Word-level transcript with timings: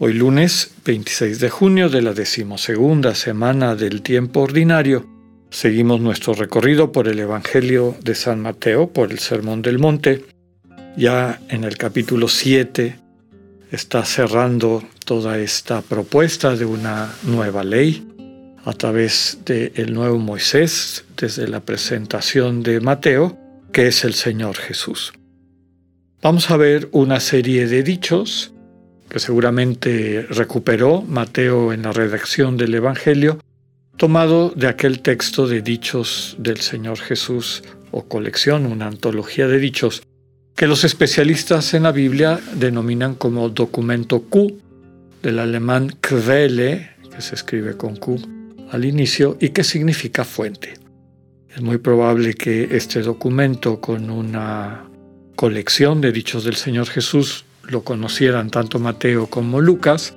Hoy 0.00 0.12
lunes 0.12 0.72
26 0.84 1.38
de 1.38 1.50
junio 1.50 1.88
de 1.88 2.02
la 2.02 2.14
decimosegunda 2.14 3.14
semana 3.14 3.76
del 3.76 4.02
tiempo 4.02 4.40
ordinario, 4.40 5.06
seguimos 5.50 6.00
nuestro 6.00 6.34
recorrido 6.34 6.90
por 6.90 7.06
el 7.06 7.20
Evangelio 7.20 7.96
de 8.02 8.16
San 8.16 8.40
Mateo, 8.40 8.88
por 8.88 9.12
el 9.12 9.20
Sermón 9.20 9.62
del 9.62 9.78
Monte. 9.78 10.24
Ya 10.96 11.40
en 11.48 11.62
el 11.62 11.76
capítulo 11.76 12.26
7 12.26 12.98
está 13.70 14.04
cerrando 14.04 14.82
toda 15.04 15.38
esta 15.38 15.80
propuesta 15.80 16.56
de 16.56 16.64
una 16.64 17.14
nueva 17.22 17.62
ley 17.62 18.04
a 18.64 18.72
través 18.72 19.38
del 19.44 19.94
nuevo 19.94 20.18
Moisés, 20.18 21.04
desde 21.16 21.46
la 21.46 21.60
presentación 21.60 22.64
de 22.64 22.80
Mateo, 22.80 23.38
que 23.70 23.86
es 23.86 24.04
el 24.04 24.14
Señor 24.14 24.56
Jesús. 24.56 25.12
Vamos 26.20 26.50
a 26.50 26.56
ver 26.56 26.88
una 26.90 27.20
serie 27.20 27.68
de 27.68 27.84
dichos 27.84 28.53
que 29.08 29.18
seguramente 29.18 30.26
recuperó 30.28 31.02
Mateo 31.02 31.72
en 31.72 31.82
la 31.82 31.92
redacción 31.92 32.56
del 32.56 32.74
Evangelio, 32.74 33.38
tomado 33.96 34.50
de 34.50 34.66
aquel 34.66 35.00
texto 35.00 35.46
de 35.46 35.62
dichos 35.62 36.36
del 36.38 36.60
Señor 36.60 36.98
Jesús 36.98 37.62
o 37.90 38.04
colección, 38.04 38.66
una 38.66 38.88
antología 38.88 39.46
de 39.46 39.58
dichos, 39.58 40.02
que 40.56 40.66
los 40.66 40.84
especialistas 40.84 41.74
en 41.74 41.84
la 41.84 41.92
Biblia 41.92 42.40
denominan 42.56 43.14
como 43.14 43.48
documento 43.48 44.22
Q, 44.22 44.58
del 45.22 45.38
alemán 45.38 45.96
Quelle, 46.00 46.90
que 47.14 47.22
se 47.22 47.34
escribe 47.34 47.76
con 47.76 47.96
Q 47.96 48.20
al 48.70 48.84
inicio, 48.84 49.36
y 49.40 49.50
que 49.50 49.62
significa 49.62 50.24
fuente. 50.24 50.74
Es 51.54 51.62
muy 51.62 51.78
probable 51.78 52.34
que 52.34 52.76
este 52.76 53.00
documento 53.02 53.80
con 53.80 54.10
una 54.10 54.88
colección 55.36 56.00
de 56.00 56.10
dichos 56.10 56.42
del 56.42 56.56
Señor 56.56 56.88
Jesús 56.88 57.44
lo 57.68 57.82
conocieran 57.82 58.50
tanto 58.50 58.78
Mateo 58.78 59.26
como 59.26 59.60
Lucas 59.60 60.14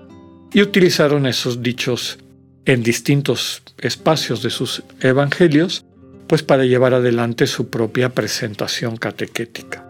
y 0.53 0.61
utilizaron 0.61 1.25
esos 1.25 1.61
dichos 1.61 2.19
en 2.65 2.83
distintos 2.83 3.63
espacios 3.77 4.43
de 4.43 4.49
sus 4.49 4.83
evangelios, 4.99 5.85
pues 6.27 6.43
para 6.43 6.65
llevar 6.65 6.93
adelante 6.93 7.47
su 7.47 7.69
propia 7.69 8.09
presentación 8.09 8.97
catequética. 8.97 9.85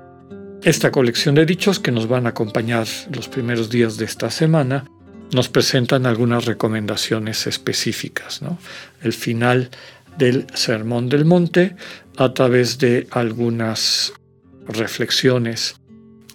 Esta 0.64 0.92
colección 0.92 1.36
de 1.36 1.46
dichos 1.46 1.80
que 1.80 1.92
nos 1.92 2.08
van 2.08 2.26
a 2.26 2.30
acompañar 2.30 2.88
los 3.12 3.28
primeros 3.28 3.70
días 3.70 3.98
de 3.98 4.06
esta 4.06 4.30
semana 4.30 4.86
nos 5.34 5.50
presentan 5.50 6.06
algunas 6.06 6.46
recomendaciones 6.46 7.48
específicas. 7.48 8.42
El 9.02 9.14
final 9.14 9.70
del 10.18 10.48
Sermón 10.54 11.10
del 11.10 11.26
Monte 11.26 11.76
a 12.18 12.34
través 12.34 12.78
de 12.78 13.08
algunas 13.12 14.14
reflexiones 14.68 15.76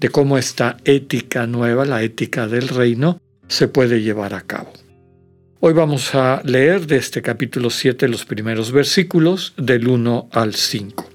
de 0.02 0.08
cómo 0.08 0.36
esta 0.36 0.78
ética 0.84 1.46
nueva, 1.46 1.84
la 1.84 2.02
ética 2.02 2.48
del 2.48 2.66
reino, 2.66 3.20
se 3.46 3.68
puede 3.68 4.02
llevar 4.02 4.34
a 4.34 4.40
cabo. 4.40 4.72
Hoy 5.60 5.74
vamos 5.74 6.12
a 6.16 6.42
leer 6.44 6.88
de 6.88 6.96
este 6.96 7.22
capítulo 7.22 7.70
7 7.70 8.08
los 8.08 8.24
primeros 8.24 8.72
versículos 8.72 9.54
del 9.56 9.86
1 9.86 10.28
al 10.32 10.54
5. 10.56 11.08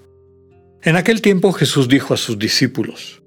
En 0.84 0.96
aquel 0.96 1.22
tiempo 1.22 1.52
Jesús 1.52 1.90
dijo 1.90 2.14
a 2.14 2.18
sus 2.18 2.40
discípulos, 2.40 3.22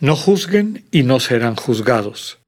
No 0.00 0.16
juzguen 0.16 0.84
y 0.90 1.04
no 1.04 1.20
serán 1.20 1.54
juzgados, 1.54 2.40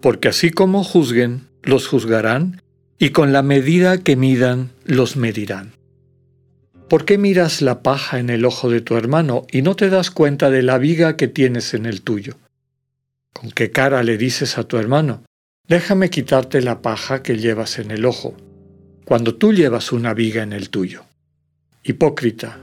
porque 0.00 0.28
así 0.28 0.52
como 0.52 0.84
juzguen, 0.84 1.48
los 1.64 1.88
juzgarán, 1.88 2.62
y 3.00 3.10
con 3.10 3.32
la 3.32 3.42
medida 3.42 3.98
que 3.98 4.14
midan, 4.14 4.70
los 4.84 5.16
medirán. 5.16 5.72
¿Por 6.90 7.04
qué 7.04 7.18
miras 7.18 7.62
la 7.62 7.84
paja 7.84 8.18
en 8.18 8.30
el 8.30 8.44
ojo 8.44 8.68
de 8.68 8.80
tu 8.80 8.96
hermano 8.96 9.46
y 9.48 9.62
no 9.62 9.76
te 9.76 9.90
das 9.90 10.10
cuenta 10.10 10.50
de 10.50 10.64
la 10.64 10.76
viga 10.76 11.16
que 11.16 11.28
tienes 11.28 11.72
en 11.72 11.86
el 11.86 12.02
tuyo? 12.02 12.34
¿Con 13.32 13.52
qué 13.52 13.70
cara 13.70 14.02
le 14.02 14.18
dices 14.18 14.58
a 14.58 14.64
tu 14.64 14.76
hermano, 14.76 15.22
déjame 15.68 16.10
quitarte 16.10 16.60
la 16.60 16.82
paja 16.82 17.22
que 17.22 17.38
llevas 17.38 17.78
en 17.78 17.92
el 17.92 18.04
ojo, 18.04 18.36
cuando 19.04 19.36
tú 19.36 19.52
llevas 19.52 19.92
una 19.92 20.14
viga 20.14 20.42
en 20.42 20.52
el 20.52 20.68
tuyo? 20.68 21.04
Hipócrita, 21.84 22.58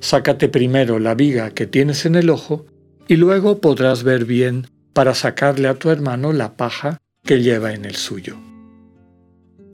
sácate 0.00 0.50
primero 0.50 0.98
la 0.98 1.14
viga 1.14 1.52
que 1.52 1.66
tienes 1.66 2.04
en 2.04 2.16
el 2.16 2.28
ojo 2.28 2.66
y 3.08 3.16
luego 3.16 3.62
podrás 3.62 4.02
ver 4.02 4.26
bien 4.26 4.66
para 4.92 5.14
sacarle 5.14 5.68
a 5.68 5.74
tu 5.76 5.88
hermano 5.88 6.34
la 6.34 6.54
paja 6.58 6.98
que 7.24 7.40
lleva 7.40 7.72
en 7.72 7.86
el 7.86 7.96
suyo. 7.96 8.36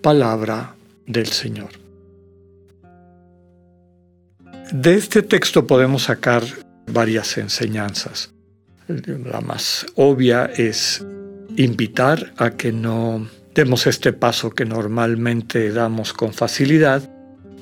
Palabra 0.01 0.77
del 1.09 1.27
Señor. 1.27 1.86
De 4.73 4.95
este 4.95 5.23
texto 5.23 5.67
podemos 5.67 6.05
sacar 6.05 6.43
varias 6.93 7.39
enseñanzas. 7.39 8.35
La 8.89 9.41
más 9.41 9.87
obvia 9.95 10.47
es 10.47 11.05
invitar 11.57 12.33
a 12.37 12.51
que 12.51 12.73
no 12.73 13.29
demos 13.55 13.87
este 13.87 14.13
paso 14.13 14.51
que 14.51 14.65
normalmente 14.65 15.73
damos 15.73 16.13
con 16.13 16.33
facilidad 16.33 17.09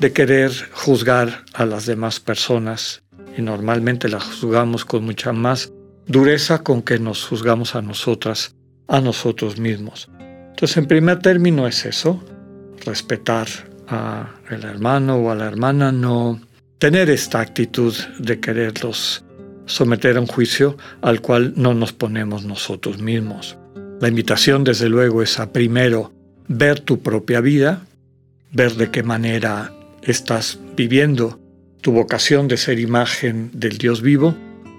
de 0.00 0.12
querer 0.12 0.50
juzgar 0.72 1.44
a 1.53 1.66
las 1.66 1.87
demás 1.87 2.20
personas 2.20 3.03
y 3.36 3.42
normalmente 3.42 4.09
las 4.09 4.25
juzgamos 4.25 4.84
con 4.84 5.04
mucha 5.04 5.32
más 5.32 5.72
dureza 6.06 6.62
con 6.62 6.82
que 6.82 6.98
nos 6.98 7.25
juzgamos 7.25 7.75
a 7.75 7.82
nosotras, 7.82 8.54
a 8.88 9.00
nosotros 9.00 9.59
mismos. 9.59 10.09
Entonces, 10.19 10.76
en 10.78 10.86
primer 10.86 11.19
término 11.21 11.66
es 11.66 11.84
eso, 11.84 12.22
respetar 12.84 13.47
al 13.88 14.65
hermano 14.65 15.16
o 15.16 15.31
a 15.31 15.34
la 15.34 15.47
hermana, 15.47 15.92
no 15.92 16.41
tener 16.79 17.11
esta 17.11 17.41
actitud 17.41 17.95
de 18.19 18.41
quererlos 18.41 19.25
someter 19.67 20.17
a 20.17 20.21
un 20.21 20.27
juicio 20.27 20.77
al 21.03 21.21
cual 21.21 21.55
no 21.57 21.75
nos 21.75 21.93
ponemos 21.93 22.45
nosotros 22.45 23.01
mismos. 23.01 23.57
La 24.01 24.09
invitación, 24.09 24.65
desde 24.65 24.89
luego, 24.89 25.23
es 25.23 25.39
a 25.39 25.53
primero 25.53 26.13
ver 26.49 26.81
tu 26.81 27.01
propia 27.01 27.41
vida, 27.41 27.87
ver 28.53 28.75
de 28.75 28.91
qué 28.91 29.03
manera 29.03 29.73
estás 30.03 30.59
viviendo 30.77 31.41
tu 31.81 31.93
vocación 31.93 32.49
de 32.49 32.57
ser 32.57 32.79
imagen 32.79 33.51
del 33.53 33.79
Dios 33.79 34.03
vivo 34.03 34.34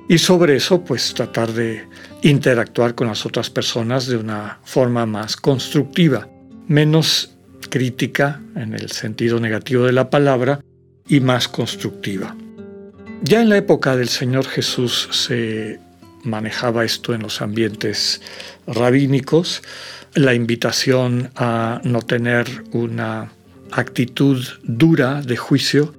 y 0.08 0.20
sobre 0.20 0.56
eso 0.56 0.84
pues 0.84 1.14
tratar 1.14 1.52
de 1.54 1.84
interactuar 2.22 2.96
con 2.96 3.08
las 3.08 3.26
otras 3.26 3.50
personas 3.50 4.08
de 4.08 4.18
una 4.18 4.60
forma 4.64 5.06
más 5.06 5.36
constructiva, 5.36 6.28
menos 6.68 7.36
crítica 7.70 8.42
en 8.56 8.74
el 8.74 8.92
sentido 8.92 9.40
negativo 9.40 9.86
de 9.86 9.92
la 9.92 10.10
palabra 10.10 10.62
y 11.08 11.20
más 11.20 11.48
constructiva. 11.48 12.36
Ya 13.24 13.42
en 13.42 13.50
la 13.50 13.58
época 13.58 13.96
del 13.96 14.10
Señor 14.10 14.46
Jesús 14.46 15.08
se 15.12 15.80
manejaba 16.24 16.86
esto 16.86 17.14
en 17.14 17.22
los 17.22 17.42
ambientes 17.42 18.22
rabínicos, 18.68 19.62
la 20.14 20.34
invitación 20.34 21.32
a 21.36 21.82
no 21.84 22.02
tener 22.02 22.48
una 22.72 23.32
actitud 23.72 24.44
dura 24.64 25.22
de 25.22 25.38
juicio, 25.38 25.94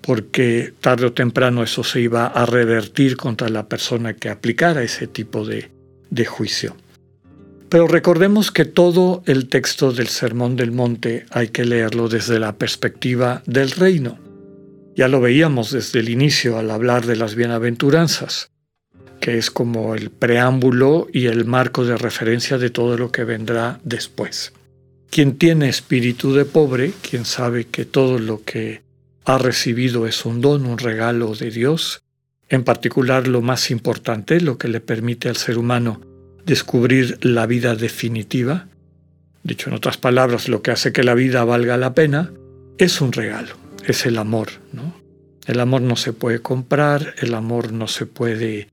porque 0.00 0.72
tarde 0.80 1.06
o 1.06 1.12
temprano 1.12 1.62
eso 1.62 1.84
se 1.84 2.00
iba 2.00 2.26
a 2.26 2.46
revertir 2.46 3.16
contra 3.16 3.48
la 3.48 3.68
persona 3.68 4.14
que 4.14 4.30
aplicara 4.30 4.82
ese 4.82 5.06
tipo 5.06 5.44
de, 5.44 5.70
de 6.10 6.24
juicio. 6.24 6.76
Pero 7.68 7.86
recordemos 7.86 8.50
que 8.50 8.64
todo 8.64 9.22
el 9.26 9.48
texto 9.48 9.92
del 9.92 10.08
Sermón 10.08 10.56
del 10.56 10.72
Monte 10.72 11.26
hay 11.30 11.48
que 11.48 11.66
leerlo 11.66 12.08
desde 12.08 12.38
la 12.38 12.56
perspectiva 12.56 13.42
del 13.44 13.70
reino. 13.72 14.18
Ya 14.98 15.06
lo 15.06 15.20
veíamos 15.20 15.70
desde 15.70 16.00
el 16.00 16.08
inicio 16.08 16.58
al 16.58 16.72
hablar 16.72 17.06
de 17.06 17.14
las 17.14 17.36
bienaventuranzas, 17.36 18.50
que 19.20 19.38
es 19.38 19.48
como 19.48 19.94
el 19.94 20.10
preámbulo 20.10 21.06
y 21.12 21.26
el 21.26 21.44
marco 21.44 21.84
de 21.84 21.96
referencia 21.96 22.58
de 22.58 22.70
todo 22.70 22.98
lo 22.98 23.12
que 23.12 23.22
vendrá 23.22 23.78
después. 23.84 24.52
Quien 25.08 25.38
tiene 25.38 25.68
espíritu 25.68 26.34
de 26.34 26.44
pobre, 26.44 26.92
quien 27.08 27.26
sabe 27.26 27.64
que 27.64 27.84
todo 27.84 28.18
lo 28.18 28.42
que 28.42 28.82
ha 29.24 29.38
recibido 29.38 30.04
es 30.08 30.26
un 30.26 30.40
don, 30.40 30.66
un 30.66 30.78
regalo 30.78 31.32
de 31.36 31.52
Dios, 31.52 32.02
en 32.48 32.64
particular 32.64 33.28
lo 33.28 33.40
más 33.40 33.70
importante, 33.70 34.40
lo 34.40 34.58
que 34.58 34.66
le 34.66 34.80
permite 34.80 35.28
al 35.28 35.36
ser 35.36 35.58
humano 35.58 36.00
descubrir 36.44 37.24
la 37.24 37.46
vida 37.46 37.76
definitiva, 37.76 38.66
dicho 39.44 39.70
en 39.70 39.76
otras 39.76 39.96
palabras, 39.96 40.48
lo 40.48 40.60
que 40.60 40.72
hace 40.72 40.92
que 40.92 41.04
la 41.04 41.14
vida 41.14 41.44
valga 41.44 41.76
la 41.76 41.94
pena, 41.94 42.32
es 42.78 43.00
un 43.00 43.12
regalo 43.12 43.67
es 43.88 44.06
el 44.06 44.18
amor. 44.18 44.48
¿no? 44.72 44.94
El 45.46 45.58
amor 45.60 45.80
no 45.80 45.96
se 45.96 46.12
puede 46.12 46.40
comprar, 46.40 47.14
el 47.18 47.34
amor 47.34 47.72
no 47.72 47.88
se 47.88 48.06
puede 48.06 48.68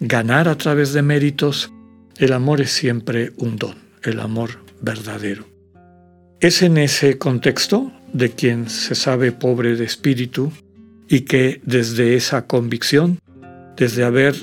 ganar 0.00 0.48
a 0.48 0.56
través 0.56 0.92
de 0.92 1.02
méritos, 1.02 1.70
el 2.16 2.32
amor 2.32 2.60
es 2.60 2.70
siempre 2.70 3.32
un 3.36 3.56
don, 3.56 3.74
el 4.02 4.20
amor 4.20 4.60
verdadero. 4.80 5.44
Es 6.40 6.62
en 6.62 6.78
ese 6.78 7.18
contexto 7.18 7.92
de 8.12 8.30
quien 8.30 8.68
se 8.68 8.94
sabe 8.94 9.32
pobre 9.32 9.76
de 9.76 9.84
espíritu 9.84 10.52
y 11.08 11.22
que 11.22 11.60
desde 11.64 12.14
esa 12.14 12.46
convicción, 12.46 13.18
desde 13.76 14.04
haber 14.04 14.36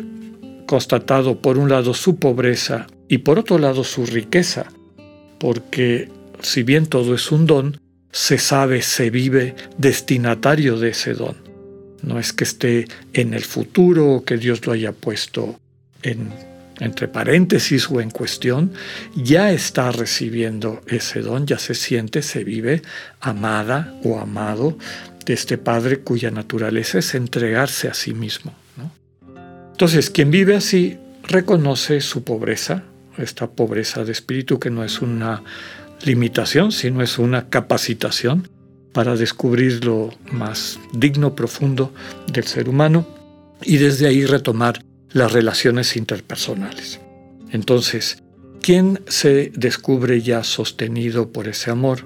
constatado 0.68 1.42
por 1.42 1.58
un 1.58 1.70
lado 1.70 1.94
su 1.94 2.18
pobreza 2.18 2.88
y 3.08 3.20
por 3.20 3.40
otro 3.40 3.58
lado 3.60 3.84
su 3.84 4.06
riqueza, 4.06 4.66
porque 5.40 6.10
si 6.42 6.64
bien 6.64 6.86
todo 6.86 7.16
es 7.16 7.32
un 7.32 7.46
don, 7.46 7.80
se 8.12 8.38
sabe, 8.38 8.82
se 8.82 9.10
vive 9.10 9.56
destinatario 9.78 10.78
de 10.78 10.90
ese 10.90 11.14
don. 11.14 11.36
No 12.02 12.20
es 12.20 12.34
que 12.34 12.44
esté 12.44 12.88
en 13.14 13.34
el 13.34 13.44
futuro 13.44 14.16
o 14.16 14.26
que 14.26 14.38
Dios 14.38 14.66
lo 14.66 14.74
haya 14.74 14.92
puesto 14.92 15.60
en, 16.02 16.30
entre 16.80 17.08
paréntesis 17.08 17.90
o 17.90 18.02
en 18.02 18.10
cuestión, 18.10 18.74
ya 19.16 19.52
está 19.52 19.92
recibiendo 19.92 20.82
ese 20.88 21.22
don, 21.22 21.46
ya 21.46 21.60
se 21.60 21.76
siente, 21.76 22.24
se 22.24 22.44
vive 22.44 22.82
amada 23.20 23.96
o 24.04 24.20
amado 24.20 24.78
de 25.26 25.34
este 25.34 25.58
Padre 25.60 26.00
cuya 26.00 26.32
naturaleza 26.32 27.00
es 27.00 27.14
entregarse 27.14 27.88
a 27.88 27.94
sí 27.94 28.14
mismo. 28.14 28.56
Entonces, 29.72 30.12
quien 30.12 30.30
vive 30.30 30.56
así 30.56 30.98
reconoce 31.24 32.02
su 32.02 32.24
pobreza, 32.24 32.84
esta 33.18 33.50
pobreza 33.50 34.04
de 34.04 34.12
espíritu 34.12 34.60
que 34.60 34.70
no 34.70 34.84
es 34.84 35.02
una 35.02 35.44
limitación, 36.06 36.72
sino 36.72 37.02
es 37.02 37.18
una 37.18 37.50
capacitación 37.50 38.50
para 38.94 39.16
descubrir 39.16 39.86
lo 39.86 40.14
más 40.32 40.80
digno, 40.94 41.36
profundo 41.36 41.94
del 42.32 42.46
ser 42.46 42.68
humano 42.68 43.08
y 43.62 43.78
desde 43.78 44.08
ahí 44.08 44.26
retomar 44.26 44.84
las 45.12 45.32
relaciones 45.32 45.96
interpersonales. 45.96 47.00
Entonces, 47.52 48.24
quien 48.62 49.02
se 49.08 49.52
descubre 49.56 50.22
ya 50.22 50.44
sostenido 50.44 51.32
por 51.32 51.48
ese 51.48 51.72
amor, 51.72 52.06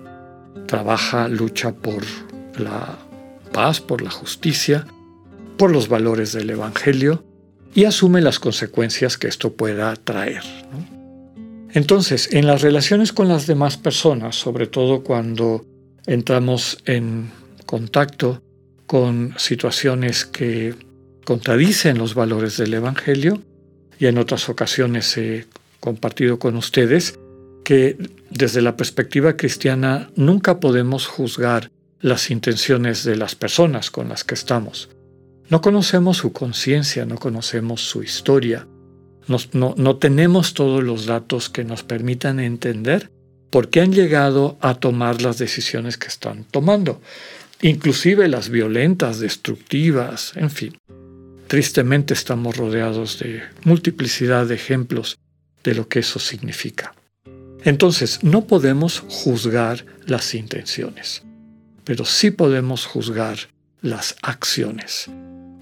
trabaja, 0.68 1.27
lucha 1.27 1.74
por 1.74 2.03
la 2.57 2.98
paz, 3.51 3.81
por 3.81 4.01
la 4.01 4.12
justicia, 4.12 4.88
por 5.57 5.71
los 5.71 5.88
valores 5.88 6.33
del 6.33 6.50
Evangelio 6.50 7.24
y 7.74 7.86
asume 7.86 8.21
las 8.21 8.39
consecuencias 8.39 9.18
que 9.18 9.27
esto 9.27 9.53
pueda 9.53 9.95
traer. 9.95 10.44
Entonces, 11.75 12.30
en 12.31 12.48
las 12.48 12.62
relaciones 12.62 13.12
con 13.12 13.27
las 13.27 13.48
demás 13.48 13.75
personas, 13.75 14.38
sobre 14.38 14.66
todo 14.66 15.04
cuando 15.04 15.66
entramos 16.07 16.77
en 16.86 17.30
contacto 17.66 18.42
con 18.88 19.33
situaciones 19.38 20.24
que 20.24 20.74
contradicen 21.25 21.98
los 21.98 22.16
valores 22.16 22.56
del 22.56 22.75
Evangelio, 22.75 23.42
y 24.00 24.06
en 24.06 24.18
otras 24.18 24.48
ocasiones 24.48 25.18
he 25.18 25.48
compartido 25.81 26.39
con 26.39 26.56
ustedes 26.56 27.19
que 27.66 27.98
desde 28.30 28.62
la 28.62 28.77
perspectiva 28.77 29.36
cristiana 29.36 30.10
nunca 30.16 30.62
podemos 30.62 31.07
juzgar 31.07 31.72
las 32.00 32.31
intenciones 32.31 33.04
de 33.04 33.18
las 33.18 33.36
personas 33.36 33.92
con 33.92 34.07
las 34.07 34.24
que 34.24 34.36
estamos. 34.36 34.88
No 35.50 35.60
conocemos 35.60 36.16
su 36.16 36.31
conciencia, 36.31 37.06
no 37.06 37.18
conocemos 37.18 37.81
su 37.81 38.01
historia, 38.01 38.66
no, 39.27 39.95
tenemos 39.98 40.54
todos 40.54 40.83
los 40.83 41.06
datos 41.06 41.50
que 41.50 41.63
nos 41.63 41.83
permitan 41.83 42.39
entender 42.39 43.10
por 43.50 43.69
qué 43.69 43.81
han 43.81 43.94
llegado 43.94 44.57
a 44.62 44.75
tomar 44.75 45.22
las 45.22 45.38
decisiones 45.38 45.98
que 45.98 46.07
están 46.07 46.44
tomando, 46.45 47.01
inclusive 47.62 48.27
las 48.27 48.50
violentas, 48.50 49.19
destructivas, 49.19 50.33
en 50.36 50.50
fin. 50.50 50.77
Tristemente 51.48 52.13
estamos 52.13 52.57
rodeados 52.57 53.19
de 53.19 53.44
multiplicidad 53.63 54.48
de 54.48 54.56
ejemplos 54.56 55.18
de 55.63 55.75
lo 55.75 55.88
que 55.88 56.00
eso 56.00 56.19
significa. 56.19 56.94
Entonces, 57.63 58.24
no 58.24 58.45
podemos 58.45 59.04
juzgar 59.07 59.86
las 60.06 60.36
intenciones, 60.36 61.24
pero 61.83 62.06
sí 62.06 62.31
podemos 62.31 62.86
juzgar 62.86 63.38
las 63.81 64.16
acciones. 64.22 65.10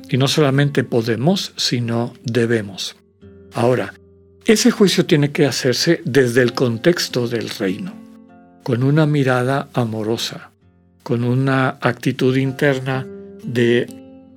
Y 0.09 0.17
no 0.17 0.27
solamente 0.27 0.83
podemos, 0.83 1.53
sino 1.55 2.13
debemos. 2.23 2.97
Ahora, 3.53 3.93
ese 4.45 4.71
juicio 4.71 5.05
tiene 5.05 5.31
que 5.31 5.45
hacerse 5.45 6.01
desde 6.05 6.41
el 6.41 6.53
contexto 6.53 7.27
del 7.27 7.49
reino, 7.49 7.93
con 8.63 8.83
una 8.83 9.05
mirada 9.05 9.69
amorosa, 9.73 10.51
con 11.03 11.23
una 11.23 11.77
actitud 11.81 12.35
interna 12.35 13.05
de 13.43 13.87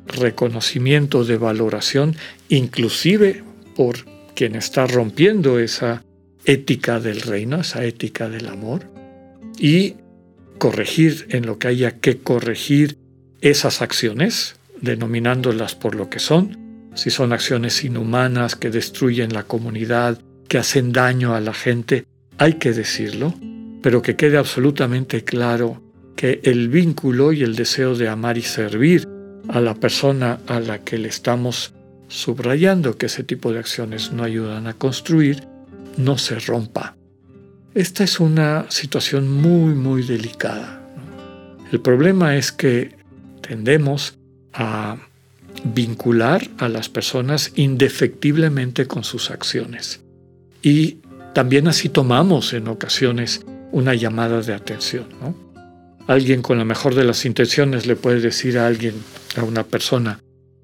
reconocimiento, 0.06 1.24
de 1.24 1.38
valoración, 1.38 2.14
inclusive 2.48 3.42
por 3.74 4.04
quien 4.34 4.54
está 4.54 4.86
rompiendo 4.86 5.58
esa 5.58 6.04
ética 6.44 7.00
del 7.00 7.22
reino, 7.22 7.60
esa 7.60 7.84
ética 7.84 8.28
del 8.28 8.48
amor, 8.48 8.84
y 9.58 9.94
corregir 10.58 11.26
en 11.30 11.46
lo 11.46 11.58
que 11.58 11.68
haya 11.68 11.98
que 11.98 12.18
corregir 12.18 12.98
esas 13.40 13.82
acciones, 13.82 14.56
denominándolas 14.80 15.74
por 15.74 15.94
lo 15.94 16.10
que 16.10 16.18
son, 16.18 16.65
si 16.96 17.10
son 17.10 17.32
acciones 17.32 17.84
inhumanas 17.84 18.56
que 18.56 18.70
destruyen 18.70 19.32
la 19.32 19.44
comunidad, 19.44 20.18
que 20.48 20.58
hacen 20.58 20.92
daño 20.92 21.34
a 21.34 21.40
la 21.40 21.54
gente, 21.54 22.04
hay 22.38 22.54
que 22.54 22.72
decirlo, 22.72 23.34
pero 23.82 24.02
que 24.02 24.16
quede 24.16 24.38
absolutamente 24.38 25.22
claro 25.22 25.82
que 26.16 26.40
el 26.42 26.68
vínculo 26.68 27.32
y 27.32 27.42
el 27.42 27.54
deseo 27.54 27.94
de 27.94 28.08
amar 28.08 28.38
y 28.38 28.42
servir 28.42 29.06
a 29.48 29.60
la 29.60 29.74
persona 29.74 30.40
a 30.46 30.58
la 30.58 30.82
que 30.82 30.98
le 30.98 31.08
estamos 31.08 31.74
subrayando 32.08 32.96
que 32.96 33.06
ese 33.06 33.22
tipo 33.22 33.52
de 33.52 33.58
acciones 33.58 34.12
no 34.12 34.24
ayudan 34.24 34.66
a 34.66 34.72
construir, 34.72 35.44
no 35.98 36.16
se 36.16 36.38
rompa. 36.38 36.96
Esta 37.74 38.04
es 38.04 38.20
una 38.20 38.66
situación 38.70 39.30
muy, 39.30 39.74
muy 39.74 40.02
delicada. 40.02 40.82
El 41.70 41.80
problema 41.80 42.36
es 42.36 42.52
que 42.52 42.96
tendemos 43.42 44.16
a 44.54 44.96
vincular 45.74 46.48
a 46.58 46.68
las 46.68 46.88
personas 46.88 47.52
indefectiblemente 47.56 48.86
con 48.86 49.04
sus 49.04 49.30
acciones. 49.30 50.00
Y 50.62 50.98
también 51.34 51.68
así 51.68 51.88
tomamos 51.88 52.52
en 52.52 52.68
ocasiones 52.68 53.44
una 53.72 53.94
llamada 53.94 54.40
de 54.40 54.54
atención. 54.54 55.06
Alguien 56.06 56.42
con 56.42 56.58
la 56.58 56.64
mejor 56.64 56.94
de 56.94 57.04
las 57.04 57.24
intenciones 57.24 57.86
le 57.86 57.96
puede 57.96 58.20
decir 58.20 58.58
a 58.58 58.66
alguien, 58.66 58.94
a 59.36 59.42
una 59.42 59.64
persona, 59.64 60.20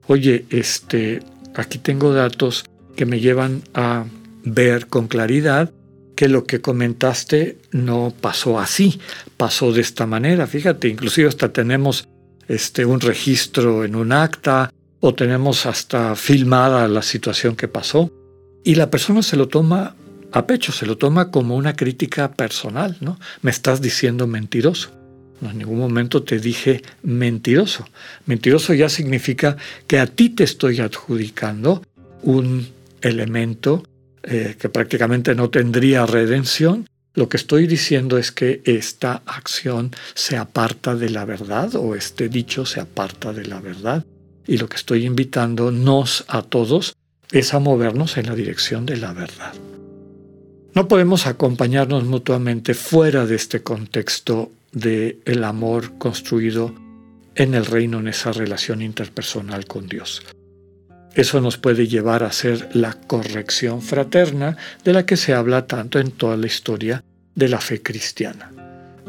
oye, 0.07 0.47
este, 0.51 1.21
aquí 1.55 1.79
tengo 1.79 2.15
datos 2.15 2.65
que 2.97 3.07
me 3.07 3.21
llevan 3.21 3.63
a 3.75 4.05
ver 4.45 4.87
con 4.87 5.09
claridad 5.09 5.73
que 6.15 6.29
lo 6.29 6.45
que 6.45 6.61
comentaste 6.61 7.59
no 7.71 8.13
pasó 8.21 8.61
así, 8.61 9.01
pasó 9.37 9.73
de 9.73 9.81
esta 9.81 10.07
manera. 10.07 10.47
Fíjate, 10.47 10.89
inclusive 10.89 11.29
hasta 11.29 11.53
tenemos 11.53 12.09
este, 12.49 12.85
un 12.85 13.01
registro 13.01 13.85
en 13.85 13.97
un 13.97 14.13
acta 14.13 14.73
o 15.05 15.15
tenemos 15.15 15.67
hasta 15.67 16.15
filmada 16.15 16.87
la 16.87 17.03
situación 17.03 17.57
que 17.57 17.67
pasó 17.67 18.13
y 18.63 18.77
la 18.77 18.89
persona 18.89 19.23
se 19.23 19.37
lo 19.37 19.49
toma 19.49 19.97
a 20.31 20.47
pecho, 20.47 20.71
se 20.71 20.87
lo 20.87 20.97
toma 20.97 21.33
como 21.33 21.57
una 21.57 21.75
crítica 21.75 22.33
personal, 22.33 22.97
¿no? 23.01 23.19
Me 23.43 23.51
estás 23.51 23.83
diciendo 23.83 24.29
mentiroso. 24.29 24.93
No, 25.41 25.51
en 25.51 25.59
ningún 25.59 25.81
momento 25.81 26.23
te 26.23 26.39
dije 26.39 26.83
mentiroso. 27.03 27.85
Mentiroso 28.27 28.75
ya 28.75 28.89
significa 28.89 29.57
que 29.89 29.99
a 29.99 30.07
ti 30.07 30.31
te 30.31 30.45
estoy 30.45 30.79
adjudicando 30.79 31.83
un 32.23 32.69
elemento 33.01 33.83
eh, 34.23 34.55
que 34.57 34.69
prácticamente 34.69 35.35
no 35.35 35.51
tendría 35.51 36.07
redención. 36.07 36.89
Lo 37.15 37.29
que 37.29 37.39
estoy 37.39 37.67
diciendo 37.67 38.19
es 38.19 38.31
que 38.31 38.63
esta 38.65 39.21
acción 39.27 39.91
se 40.15 40.37
aparta 40.37 40.95
de 40.95 41.11
la 41.11 41.25
verdad 41.25 41.75
o 41.75 41.97
este 41.97 42.29
dicho 42.29 42.65
se 42.65 42.81
aparta 42.81 43.33
de 43.33 43.47
la 43.47 43.61
verdad 43.61 44.05
y 44.47 44.59
lo 44.59 44.69
que 44.69 44.77
estoy 44.77 45.07
invitándonos 45.07 46.25
a 46.29 46.43
todos 46.43 46.95
es 47.31 47.55
a 47.55 47.59
movernos 47.59 48.17
en 48.17 48.27
la 48.27 48.35
dirección 48.35 48.87
de 48.87 48.97
la 48.97 49.13
verdad. 49.13 49.55
No 50.75 50.89
podemos 50.89 51.27
acompañarnos 51.27 52.05
mutuamente 52.05 52.75
fuera 52.75 53.27
de 53.27 53.35
este 53.35 53.63
contexto 53.63 54.51
de 54.73 55.21
el 55.27 55.45
amor 55.45 55.99
construido 55.99 56.75
en 57.35 57.55
el 57.55 57.67
reino, 57.67 58.01
en 58.01 58.09
esa 58.09 58.33
relación 58.33 58.83
interpersonal 58.83 59.67
con 59.67 59.87
Dios. 59.87 60.23
Eso 61.15 61.43
nos 61.43 61.59
puede 61.59 61.89
llevar 61.89 62.23
a 62.23 62.29
hacer 62.29 62.71
la 62.75 62.95
corrección 62.95 63.83
fraterna 63.83 64.57
de 64.83 64.95
la 64.95 65.05
que 65.05 65.19
se 65.19 65.35
habla 65.35 65.67
tanto 65.67 65.99
en 65.99 66.11
toda 66.11 66.39
la 66.39 66.47
historia 66.47 67.05
de 67.35 67.49
la 67.49 67.61
fe 67.61 67.83
cristiana. 67.83 68.51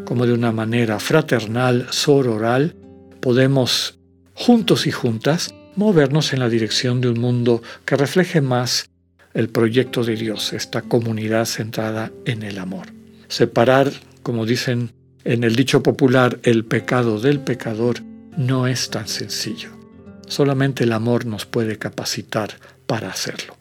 Como 0.05 0.25
de 0.25 0.33
una 0.33 0.51
manera 0.51 0.99
fraternal, 0.99 1.87
sororal, 1.91 2.75
podemos 3.21 3.99
juntos 4.33 4.87
y 4.87 4.91
juntas, 4.91 5.53
movernos 5.75 6.33
en 6.33 6.39
la 6.39 6.49
dirección 6.49 7.01
de 7.01 7.09
un 7.09 7.19
mundo 7.19 7.61
que 7.85 7.95
refleje 7.95 8.41
más 8.41 8.89
el 9.33 9.49
proyecto 9.49 10.03
de 10.03 10.15
Dios, 10.15 10.53
esta 10.53 10.81
comunidad 10.81 11.45
centrada 11.45 12.11
en 12.25 12.43
el 12.43 12.59
amor. 12.59 12.87
Separar, 13.27 13.91
como 14.21 14.45
dicen 14.45 14.91
en 15.23 15.43
el 15.43 15.55
dicho 15.55 15.81
popular, 15.81 16.39
el 16.43 16.65
pecado 16.65 17.19
del 17.19 17.39
pecador 17.39 18.01
no 18.37 18.67
es 18.67 18.89
tan 18.89 19.07
sencillo. 19.07 19.69
Solamente 20.27 20.83
el 20.83 20.91
amor 20.91 21.25
nos 21.25 21.45
puede 21.45 21.77
capacitar 21.77 22.51
para 22.85 23.09
hacerlo. 23.09 23.57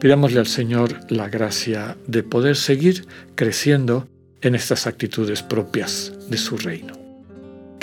Pidámosle 0.00 0.40
al 0.40 0.46
Señor 0.46 1.00
la 1.10 1.28
gracia 1.28 1.96
de 2.06 2.22
poder 2.22 2.56
seguir 2.56 3.06
creciendo 3.34 4.08
en 4.42 4.54
estas 4.54 4.86
actitudes 4.86 5.42
propias 5.42 6.12
de 6.28 6.36
su 6.36 6.58
reino. 6.58 7.03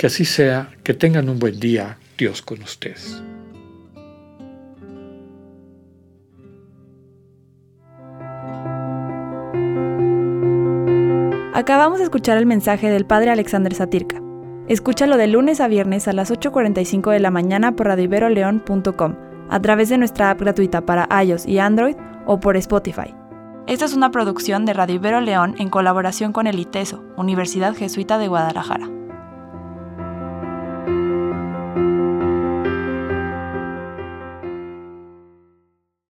Que 0.02 0.08
así 0.08 0.24
sea, 0.24 0.68
que 0.82 0.94
tengan 0.94 1.28
un 1.28 1.38
buen 1.38 1.60
día, 1.60 1.96
Dios 2.18 2.42
con 2.42 2.60
ustedes. 2.60 3.22
Acabamos 11.54 11.98
de 11.98 12.04
escuchar 12.06 12.36
el 12.36 12.46
mensaje 12.46 12.90
del 12.90 13.06
Padre 13.06 13.30
Alexander 13.30 13.72
Satirka. 13.72 14.20
Escúchalo 14.66 15.16
de 15.16 15.28
lunes 15.28 15.60
a 15.60 15.68
viernes 15.68 16.08
a 16.08 16.12
las 16.12 16.32
8.45 16.32 17.12
de 17.12 17.20
la 17.20 17.30
mañana 17.30 17.76
por 17.76 17.86
radioiberoleón.com, 17.86 19.14
a 19.50 19.62
través 19.62 19.88
de 19.88 19.98
nuestra 19.98 20.30
app 20.30 20.40
gratuita 20.40 20.84
para 20.84 21.08
iOS 21.22 21.46
y 21.46 21.60
Android 21.60 21.94
o 22.26 22.40
por 22.40 22.56
Spotify. 22.56 23.14
Esta 23.68 23.84
es 23.84 23.94
una 23.94 24.10
producción 24.10 24.64
de 24.64 24.72
Radio 24.72 24.96
Ibero 24.96 25.20
León 25.20 25.54
en 25.58 25.70
colaboración 25.70 26.32
con 26.32 26.48
el 26.48 26.58
ITESO, 26.58 27.04
Universidad 27.16 27.76
Jesuita 27.76 28.18
de 28.18 28.26
Guadalajara. 28.26 29.01